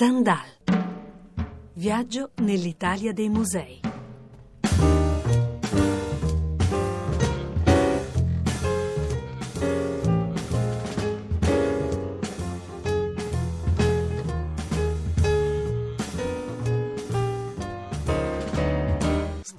[0.00, 0.46] Stendhal.
[1.74, 3.89] Viaggio nell'Italia dei musei.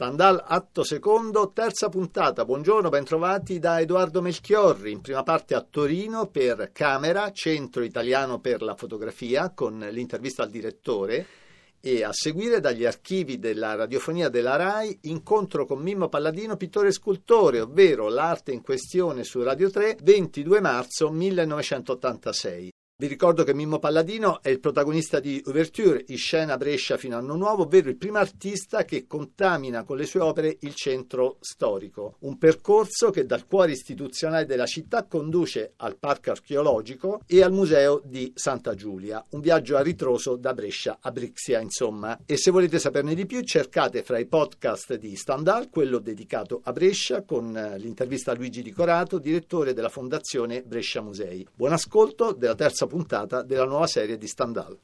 [0.01, 2.43] Stendhal, atto secondo, terza puntata.
[2.43, 4.91] Buongiorno, bentrovati da Edoardo Melchiorri.
[4.91, 10.49] In prima parte a Torino per Camera, Centro Italiano per la Fotografia, con l'intervista al
[10.49, 11.27] direttore.
[11.79, 16.93] E a seguire dagli archivi della radiofonia della RAI, incontro con Mimmo Palladino, pittore e
[16.93, 22.71] scultore, ovvero l'arte in questione su Radio 3, 22 marzo 1986.
[23.01, 27.17] Vi ricordo che Mimmo Palladino è il protagonista di Ouverture, in scena Brescia fino a
[27.17, 32.17] Anno Nuovo, ovvero il primo artista che contamina con le sue opere il centro storico.
[32.19, 38.03] Un percorso che dal cuore istituzionale della città conduce al parco archeologico e al museo
[38.05, 39.25] di Santa Giulia.
[39.29, 42.19] Un viaggio a ritroso da Brescia a Brixia, insomma.
[42.27, 46.71] E se volete saperne di più, cercate fra i podcast di Standard quello dedicato a
[46.71, 51.47] Brescia con l'intervista a Luigi Di Corato, direttore della Fondazione Brescia Musei.
[51.51, 54.77] Buon ascolto della terza puntata della nuova serie di Stendhal.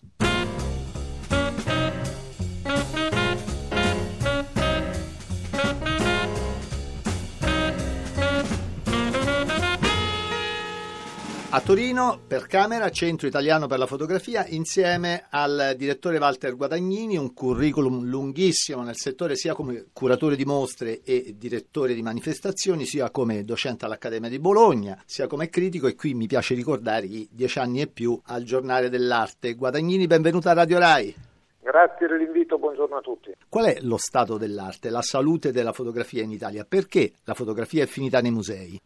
[11.49, 17.33] A Torino, per Camera, Centro Italiano per la Fotografia, insieme al direttore Walter Guadagnini, un
[17.33, 23.45] curriculum lunghissimo nel settore sia come curatore di mostre e direttore di manifestazioni, sia come
[23.45, 27.79] docente all'Accademia di Bologna, sia come critico e qui mi piace ricordare i dieci anni
[27.79, 29.53] e più al Giornale dell'Arte.
[29.53, 31.15] Guadagnini, benvenuto a Radio Rai.
[31.61, 33.31] Grazie dell'invito, buongiorno a tutti.
[33.47, 36.65] Qual è lo stato dell'arte, la salute della fotografia in Italia?
[36.67, 38.77] Perché la fotografia è finita nei musei?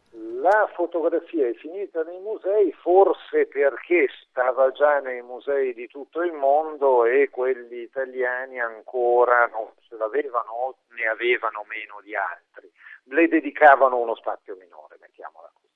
[0.42, 6.32] La fotografia è finita nei musei forse perché stava già nei musei di tutto il
[6.32, 12.68] mondo e quelli italiani ancora non ce l'avevano o ne avevano meno di altri.
[13.04, 15.68] Le dedicavano uno spazio minore, mettiamola così.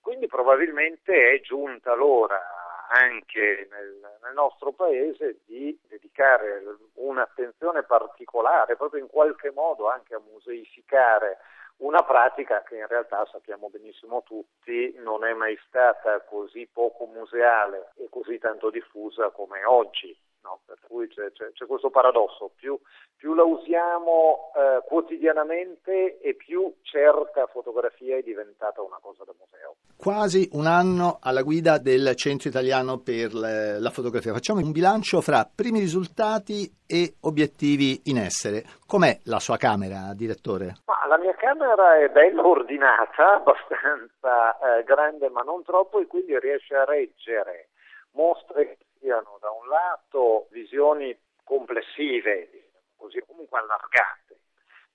[0.00, 2.40] Quindi probabilmente è giunta l'ora
[2.88, 6.62] anche nel, nel, nostro paese di dedicare
[6.94, 11.36] un'attenzione particolare, proprio in qualche modo anche a museificare
[11.78, 17.92] una pratica che in realtà sappiamo benissimo tutti non è mai stata così poco museale
[17.96, 20.16] e così tanto diffusa come oggi.
[20.42, 20.60] No?
[20.64, 22.78] Per cui c'è, c'è, c'è, questo paradosso, più,
[23.16, 29.76] più la usiamo eh, quotidianamente e più certa fotografia è diventata una cosa da museo.
[29.96, 34.32] Quasi un anno alla guida del Centro Italiano per la Fotografia.
[34.32, 38.62] Facciamo un bilancio fra primi risultati e obiettivi in essere.
[38.86, 40.76] Com'è la sua camera, direttore?
[40.86, 46.38] Ma la mia camera è bella ordinata, abbastanza eh, grande ma non troppo e quindi
[46.38, 47.68] riesce a reggere
[48.12, 54.38] mostre siano da un lato visioni complessive, così comunque allargate,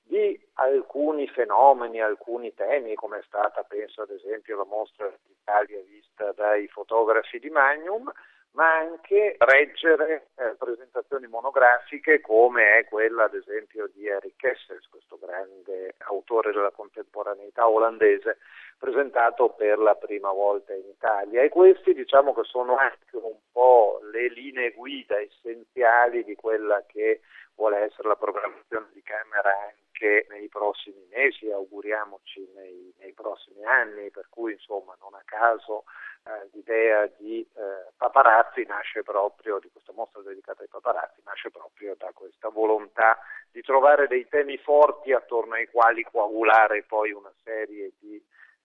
[0.03, 6.31] di alcuni fenomeni, alcuni temi, come è stata, penso ad esempio, la mostra d'Italia vista
[6.33, 8.11] dai fotografi di Magnum,
[8.53, 15.17] ma anche reggere eh, presentazioni monografiche come è quella ad esempio di Eric Kessels, questo
[15.17, 18.37] grande autore della contemporaneità olandese,
[18.83, 21.41] presentato per la prima volta in Italia.
[21.41, 27.21] E questi diciamo che sono anche un po' le linee guida essenziali di quella che
[27.55, 34.11] vuole essere la programmazione di Camera anche nei prossimi mesi, auguriamoci nei, nei prossimi anni,
[34.11, 35.85] per cui insomma non a caso
[36.25, 41.95] eh, l'idea di eh, paparazzi nasce proprio, di questa mostra dedicata ai paparazzi, nasce proprio
[41.97, 43.17] da questa volontà
[43.49, 48.21] di trovare dei temi forti attorno ai quali coagulare poi una serie di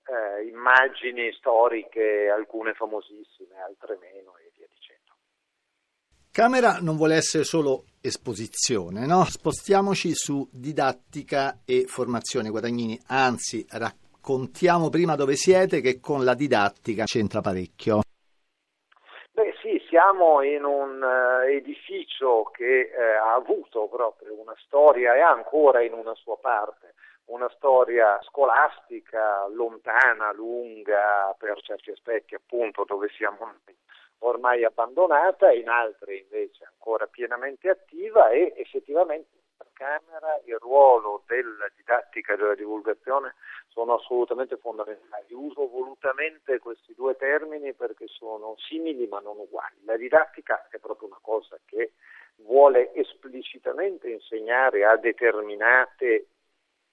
[0.09, 5.13] eh, immagini storiche, alcune famosissime, altre meno e via dicendo.
[6.33, 9.25] Camera non vuole essere solo esposizione, no?
[9.25, 17.05] Spostiamoci su didattica e formazione, Guadagnini, anzi raccontiamo prima dove siete che con la didattica
[17.05, 18.01] c'entra parecchio.
[19.33, 25.21] Beh sì, siamo in un uh, edificio che uh, ha avuto proprio una storia e
[25.21, 26.95] ancora in una sua parte
[27.29, 33.55] una storia scolastica lontana, lunga, per certi aspetti appunto dove siamo
[34.19, 39.39] ormai abbandonata, in altri invece ancora pienamente attiva e effettivamente
[39.79, 43.37] Camera il ruolo della didattica e della divulgazione
[43.69, 45.33] sono assolutamente fondamentali.
[45.33, 49.77] Uso volutamente questi due termini perché sono simili ma non uguali.
[49.85, 51.93] La didattica è proprio una cosa che
[52.39, 56.27] vuole esplicitamente insegnare a determinate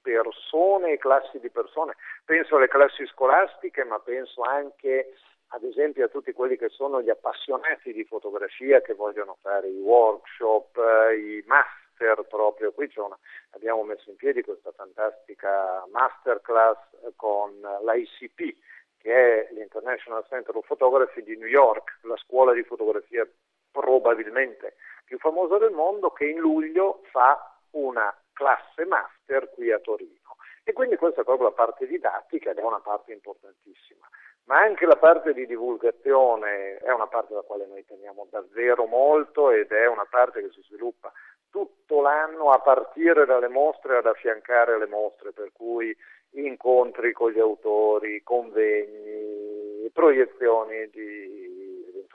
[0.06, 1.96] persone e classi di persone.
[2.24, 5.16] Penso alle classi scolastiche, ma penso anche
[5.50, 9.80] ad esempio a tutti quelli che sono gli appassionati di fotografia che vogliono fare i
[9.80, 13.18] workshop, eh, i master proprio, qui una,
[13.52, 16.78] abbiamo messo in piedi questa fantastica masterclass
[17.16, 17.52] con
[17.84, 18.58] l'ICP,
[19.00, 23.28] che è l'International Center of Photography di New York, la scuola di fotografia
[23.72, 30.36] probabilmente più famosa del mondo, che in luglio fa una classe master qui a Torino.
[30.64, 34.08] E quindi questa è proprio la parte didattica ed è una parte importantissima.
[34.46, 39.50] Ma anche la parte di divulgazione è una parte alla quale noi teniamo davvero molto
[39.50, 41.12] ed è una parte che si sviluppa
[41.56, 45.96] tutto l'anno a partire dalle mostre ad affiancare le mostre, per cui
[46.32, 51.55] incontri con gli autori, convegni, proiezioni di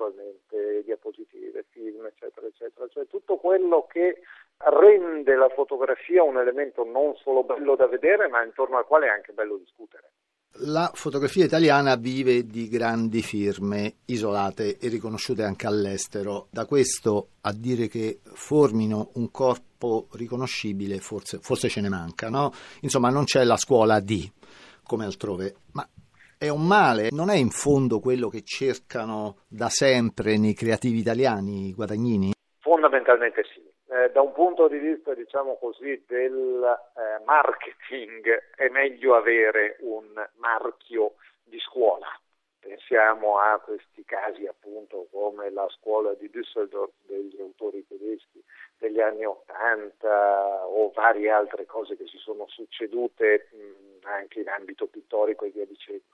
[0.01, 4.21] eventualmente diapositive, film, eccetera, eccetera, cioè tutto quello che
[4.57, 9.11] rende la fotografia un elemento non solo bello da vedere, ma intorno al quale è
[9.11, 10.11] anche bello discutere.
[10.65, 16.49] La fotografia italiana vive di grandi firme isolate e riconosciute anche all'estero.
[16.51, 22.53] Da questo a dire che formino un corpo riconoscibile forse, forse ce ne manca, no?
[22.81, 24.31] Insomma, non c'è la scuola di
[24.83, 25.89] come altrove, ma
[26.41, 31.75] è un male, non è in fondo quello che cercano da sempre nei creativi italiani,
[31.75, 32.33] Guadagnini?
[32.61, 33.61] Fondamentalmente sì
[33.91, 36.65] eh, da un punto di vista, diciamo così, del
[36.97, 40.07] eh, marketing è meglio avere un
[40.37, 42.07] marchio di scuola.
[42.59, 48.43] Pensiamo a questi casi appunto come la scuola di Düsseldorf degli autori tedeschi
[48.79, 54.87] degli anni Ottanta o varie altre cose che si sono succedute mh, anche in ambito
[54.87, 56.05] pittorico e via dicendo.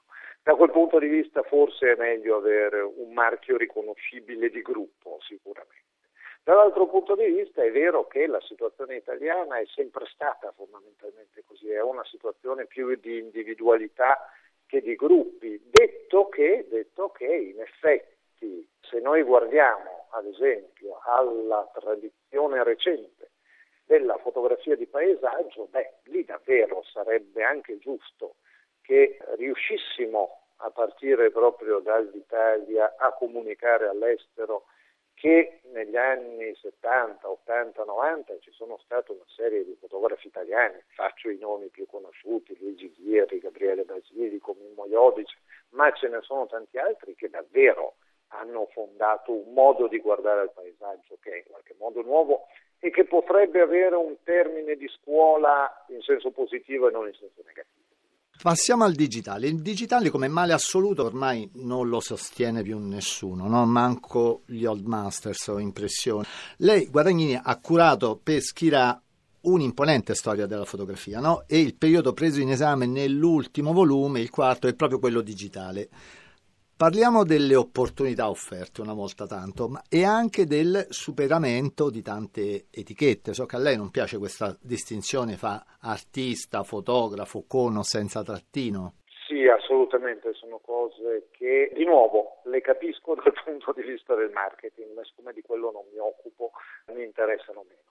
[0.47, 6.07] Da quel punto di vista forse è meglio avere un marchio riconoscibile di gruppo, sicuramente.
[6.45, 11.71] Dall'altro punto di vista è vero che la situazione italiana è sempre stata fondamentalmente così,
[11.71, 14.21] è una situazione più di individualità
[14.67, 21.69] che di gruppi, detto che, detto che in effetti se noi guardiamo ad esempio alla
[21.75, 23.33] tradizione recente
[23.85, 28.37] della fotografia di paesaggio, beh, lì davvero sarebbe anche giusto
[28.87, 34.67] che riuscissimo a partire proprio dall'Italia a comunicare all'estero
[35.13, 41.31] che negli anni 70, 80, 90 ci sono state una serie di fotografi italiani, faccio
[41.31, 45.37] i nomi più conosciuti, Luigi Ghieri, Gabriele Basilico, Mimmo Iodice,
[45.71, 47.97] ma ce ne sono tanti altri che davvero
[48.29, 52.47] hanno fondato un modo di guardare al paesaggio che è in qualche modo nuovo
[52.79, 57.43] e che potrebbe avere un termine di scuola in senso positivo e non in senso
[57.45, 57.76] negativo.
[58.47, 59.49] Passiamo al digitale.
[59.49, 63.67] Il digitale come male assoluto ormai non lo sostiene più nessuno, no?
[63.67, 66.25] manco gli old masters o impressioni.
[66.59, 69.03] Lei, Guadagnini, ha curato per Schirà
[69.41, 71.43] un'imponente storia della fotografia no?
[71.49, 75.89] e il periodo preso in esame nell'ultimo volume, il quarto, è proprio quello digitale.
[76.79, 83.33] Parliamo delle opportunità offerte una volta tanto, ma e anche del superamento di tante etichette.
[83.33, 88.97] So che a lei non piace questa distinzione fra artista, fotografo, con o senza trattino.
[89.27, 94.93] Sì, assolutamente, sono cose che di nuovo le capisco dal punto di vista del marketing,
[94.93, 96.51] ma siccome di quello non mi occupo,
[96.93, 97.86] mi interessano meno.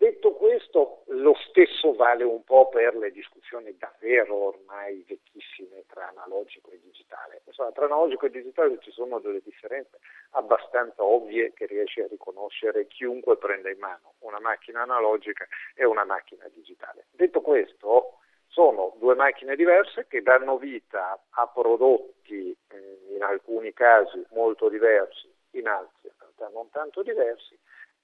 [0.00, 6.70] Detto questo, lo stesso vale un po' per le discussioni davvero ormai vecchissime tra analogico
[6.70, 7.42] e digitale.
[7.44, 9.98] Insomma, tra analogico e digitale ci sono delle differenze
[10.30, 16.04] abbastanza ovvie che riesce a riconoscere chiunque prenda in mano una macchina analogica e una
[16.04, 17.04] macchina digitale.
[17.10, 24.24] Detto questo, sono due macchine diverse che danno vita a prodotti mm, in alcuni casi
[24.30, 27.54] molto diversi, in altri in realtà non tanto diversi,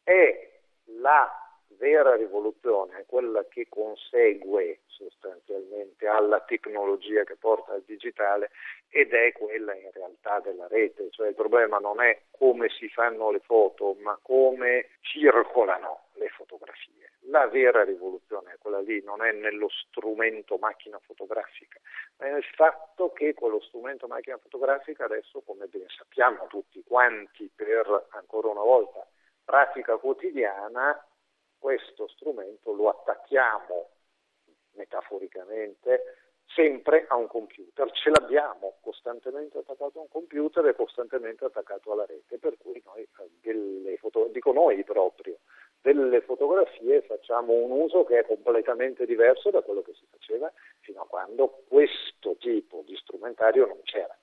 [0.05, 0.61] e
[1.01, 1.41] la
[1.79, 8.51] vera rivoluzione è quella che consegue sostanzialmente alla tecnologia che porta al digitale
[8.89, 13.31] ed è quella in realtà della rete, cioè il problema non è come si fanno
[13.31, 17.13] le foto, ma come circolano le fotografie.
[17.29, 21.81] La vera rivoluzione è quella lì, non è nello strumento macchina fotografica,
[22.19, 27.51] ma è nel fatto che quello strumento macchina fotografica adesso, come ben sappiamo tutti quanti
[27.55, 29.07] per ancora una volta
[29.45, 31.05] pratica quotidiana,
[31.59, 33.91] questo strumento lo attacchiamo
[34.73, 41.93] metaforicamente sempre a un computer, ce l'abbiamo costantemente attaccato a un computer e costantemente attaccato
[41.93, 45.39] alla rete, per cui noi eh, delle foto, dico noi proprio,
[45.81, 51.03] delle fotografie facciamo un uso che è completamente diverso da quello che si faceva fino
[51.03, 54.17] a quando questo tipo di strumentario non c'era.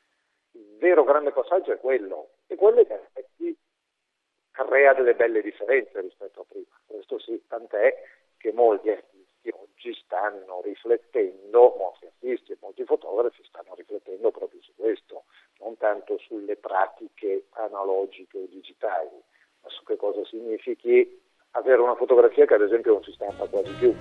[0.52, 3.56] Il vero grande passaggio è quello, e quello è che
[4.52, 6.23] crea delle belle differenze rispetto
[7.24, 7.32] a prima.
[7.32, 8.04] Questo sì, tant'è
[8.38, 14.74] che molti artisti oggi stanno riflettendo, molti artisti e molti fotografi stanno riflettendo proprio su
[14.76, 15.24] questo,
[15.60, 19.22] non tanto sulle pratiche analogiche o digitali,
[19.62, 23.72] ma su che cosa significhi avere una fotografia che ad esempio non si stampa quasi
[23.80, 23.96] più.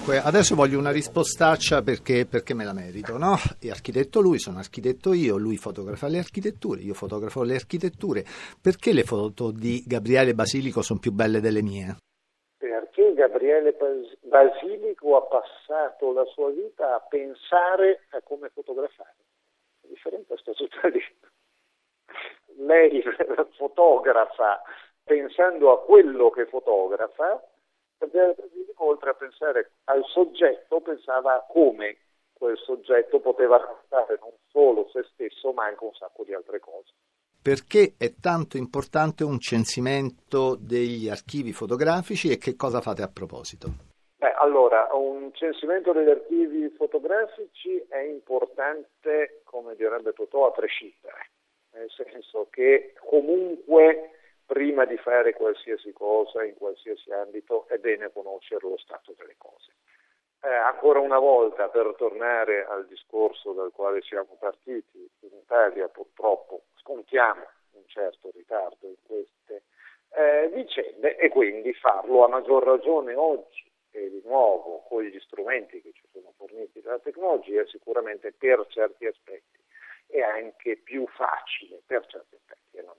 [0.00, 3.36] Dunque, adesso voglio una rispostaccia perché, perché me la merito, no?
[3.60, 8.24] È architetto lui, sono architetto io, lui fotografa le architetture, io fotografo le architetture.
[8.62, 11.96] Perché le foto di Gabriele Basilico sono più belle delle mie?
[12.56, 13.76] Perché Gabriele
[14.22, 19.16] Basilico ha passato la sua vita a pensare a come fotografare.
[19.82, 21.02] La differenza sta tutta lì.
[22.56, 23.02] Lei
[23.58, 24.62] fotografa
[25.04, 27.44] pensando a quello che fotografa
[28.00, 28.34] perché
[28.76, 31.98] oltre a pensare al soggetto pensava a come
[32.32, 36.92] quel soggetto poteva raccontare non solo se stesso ma anche un sacco di altre cose.
[37.42, 43.68] Perché è tanto importante un censimento degli archivi fotografici e che cosa fate a proposito?
[44.16, 51.30] Beh, allora, un censimento degli archivi fotografici è importante, come direbbe Totò, a prescindere,
[51.72, 54.09] nel senso che comunque
[54.60, 59.72] prima di fare qualsiasi cosa in qualsiasi ambito è bene conoscere lo stato delle cose.
[60.42, 66.64] Eh, ancora una volta, per tornare al discorso dal quale siamo partiti, in Italia purtroppo
[66.74, 67.40] scontiamo
[67.70, 69.62] un certo ritardo in queste
[70.10, 75.80] eh, vicende e quindi farlo a maggior ragione oggi e di nuovo con gli strumenti
[75.80, 79.58] che ci sono forniti dalla tecnologia sicuramente per certi aspetti
[80.06, 82.96] è anche più facile per certi aspetti e non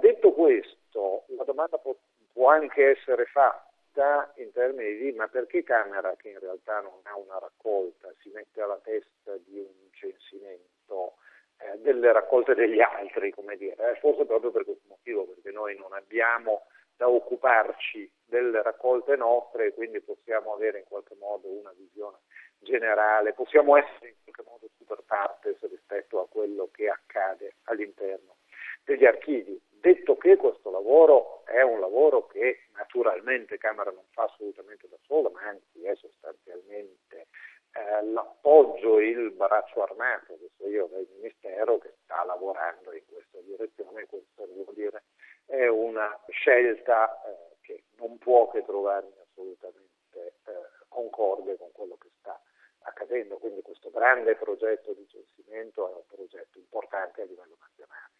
[0.00, 1.94] Detto questo, la domanda può,
[2.32, 7.16] può anche essere fatta in termini di ma perché Camera, che in realtà non ha
[7.16, 11.14] una raccolta, si mette alla testa di un censimento
[11.58, 15.76] eh, delle raccolte degli altri, come dire, eh, forse proprio per questo motivo, perché noi
[15.76, 21.72] non abbiamo da occuparci delle raccolte nostre e quindi possiamo avere in qualche modo una
[21.76, 22.18] visione
[22.58, 28.36] generale, possiamo essere in qualche modo super partes rispetto a quello che accade all'interno
[28.84, 29.60] degli archivi.
[29.80, 35.30] Detto che questo lavoro è un lavoro che naturalmente Camera non fa assolutamente da sola,
[35.30, 37.28] ma anzi è sostanzialmente
[37.72, 44.06] eh, l'appoggio, il braccio armato, che io, del Ministero che sta lavorando in questa direzione,
[44.06, 45.04] questo devo dire
[45.46, 50.52] è una scelta eh, che non può che trovarmi assolutamente eh,
[50.88, 52.38] concorde con quello che sta
[52.80, 58.16] accadendo, quindi questo grande progetto di censimento è un progetto importante a livello nazionale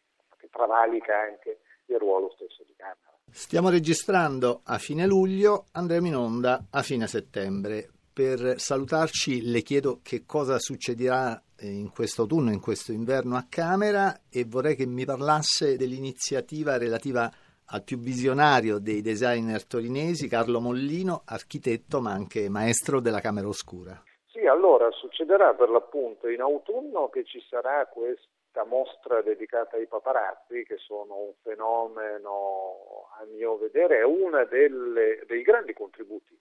[0.79, 3.17] che travalica anche il ruolo stesso di Camera.
[3.31, 7.89] Stiamo registrando a fine luglio, andremo in onda a fine settembre.
[8.13, 14.23] Per salutarci le chiedo che cosa succederà in questo autunno, in questo inverno a Camera
[14.31, 17.31] e vorrei che mi parlasse dell'iniziativa relativa
[17.71, 24.03] al più visionario dei designer torinesi, Carlo Mollino, architetto ma anche maestro della Camera Oscura.
[24.27, 29.87] Sì, allora succederà per l'appunto in autunno che ci sarà questo questa mostra dedicata ai
[29.87, 36.37] paparazzi, che sono un fenomeno, a mio vedere, è uno dei grandi contributi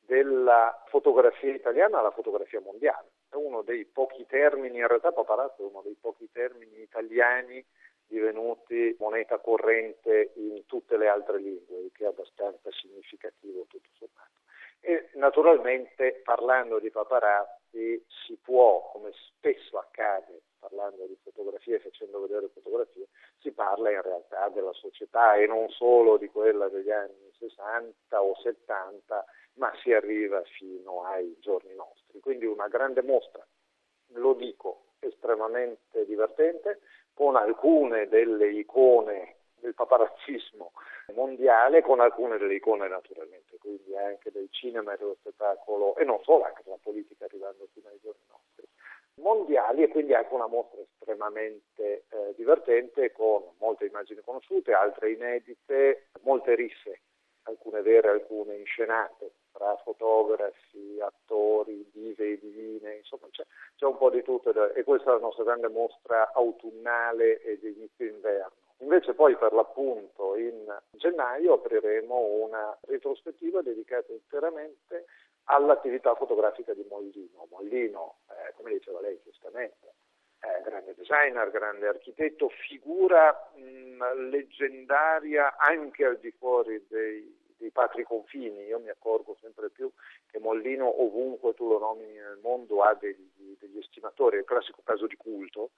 [0.00, 3.10] della fotografia italiana alla fotografia mondiale.
[3.28, 7.64] È uno dei pochi termini, in realtà paparazzo è uno dei pochi termini italiani
[8.08, 14.40] divenuti moneta corrente in tutte le altre lingue, che è abbastanza significativo tutto sommato.
[14.80, 22.48] E naturalmente parlando di paparazzi si può, come spesso accade parlando di fotografie, facendo vedere
[22.48, 28.22] fotografie, si parla in realtà della società e non solo di quella degli anni 60
[28.22, 29.24] o 70,
[29.54, 32.20] ma si arriva fino ai giorni nostri.
[32.20, 33.44] Quindi una grande mostra,
[34.14, 36.80] lo dico, estremamente divertente,
[37.14, 40.72] con alcune delle icone del paparazzismo
[41.14, 46.22] mondiale, con alcune delle icone naturalmente, quindi anche del cinema e dello spettacolo, e non
[46.22, 48.68] solo, anche della politica arrivando fino ai giorni nostri
[49.20, 56.08] mondiali e quindi anche una mostra estremamente eh, divertente con molte immagini conosciute, altre inedite,
[56.22, 57.00] molte risse,
[57.44, 63.44] alcune vere, alcune inscenate, tra fotografi, attori, dive e divine, insomma c'è,
[63.76, 67.72] c'è un po' di tutto e questa è la nostra grande mostra autunnale e di
[67.72, 68.68] inizio inverno.
[68.78, 75.04] Invece poi per l'appunto in gennaio apriremo una retrospettiva dedicata interamente
[75.44, 77.46] all'attività fotografica di Mollino.
[77.50, 79.94] Mollino, eh, come diceva lei giustamente,
[80.38, 88.04] è grande designer, grande architetto, figura mh, leggendaria anche al di fuori dei, dei patri
[88.04, 88.62] confini.
[88.66, 89.90] Io mi accorgo sempre più
[90.30, 94.82] che Mollino, ovunque tu lo nomini nel mondo, ha degli, degli estimatori, è il classico
[94.84, 95.70] caso di culto,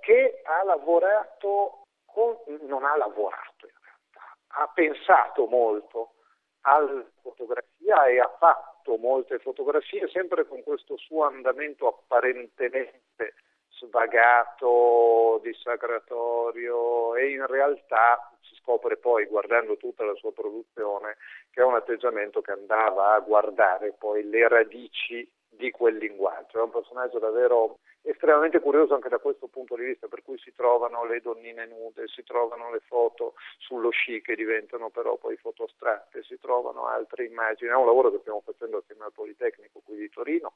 [0.00, 6.14] che ha lavorato, con, non ha lavorato in realtà, ha pensato molto
[6.62, 13.34] alla fotografia e ha fatto molte fotografie sempre con questo suo andamento apparentemente
[13.80, 21.16] svagato, dissacratorio e in realtà si scopre poi guardando tutta la sua produzione
[21.50, 26.58] che è un atteggiamento che andava a guardare poi le radici di quel linguaggio.
[26.58, 30.52] È un personaggio davvero estremamente curioso anche da questo punto di vista, per cui si
[30.54, 35.64] trovano le donnine nude, si trovano le foto sullo sci che diventano però poi foto
[35.64, 37.70] astratte, si trovano altre immagini.
[37.70, 40.54] È un lavoro che stiamo facendo assieme al Politecnico qui di Torino,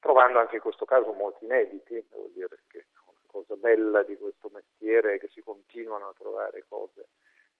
[0.00, 4.50] trovando anche in questo caso molti inediti, devo dire che una cosa bella di questo
[4.52, 7.08] mestiere è che si continuano a trovare cose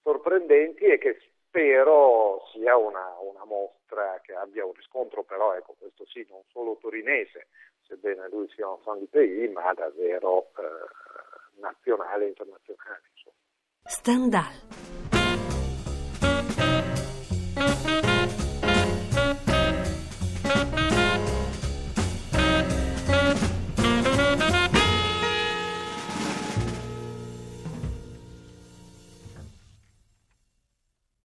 [0.02, 1.18] sorprendenti e che
[1.49, 6.78] spero sia una, una mostra che abbia un riscontro però, ecco, questo sì, non solo
[6.80, 7.49] torinese,
[7.83, 13.02] sebbene lui sia un fan di PI, ma davvero eh, nazionale e internazionale.
[13.14, 13.37] Insomma.
[13.85, 14.98] Stendhal